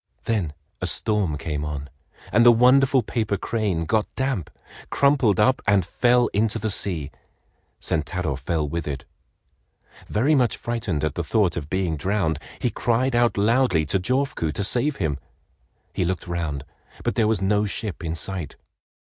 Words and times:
Then 0.23 0.53
a 0.81 0.87
storm 0.87 1.37
came 1.37 1.63
on, 1.63 1.87
and 2.31 2.43
the 2.43 2.51
wonderful 2.51 3.03
paper 3.03 3.37
crane 3.37 3.85
got 3.85 4.07
damp, 4.15 4.49
crumpled 4.89 5.39
up, 5.39 5.61
and 5.67 5.85
fell 5.85 6.25
into 6.33 6.57
the 6.57 6.71
sea. 6.71 7.11
Sentaro 7.79 8.35
fell 8.35 8.67
with 8.67 8.87
it. 8.87 9.05
Very 10.07 10.33
much 10.33 10.57
frightened 10.57 11.03
at 11.03 11.13
the 11.13 11.23
thought 11.23 11.55
of 11.55 11.69
being 11.69 11.97
drowned, 11.97 12.39
he 12.57 12.71
cried 12.71 13.13
out 13.15 13.37
loudly 13.37 13.85
to 13.85 13.99
Jofuku 13.99 14.51
to 14.53 14.63
save 14.63 14.95
him. 14.95 15.19
He 15.93 16.03
looked 16.03 16.25
round, 16.25 16.63
but 17.03 17.13
there 17.13 17.27
was 17.27 17.39
no 17.39 17.65
ship 17.65 18.03
in 18.03 18.15
sight. 18.15 18.55